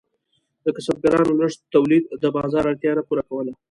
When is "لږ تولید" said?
1.39-2.03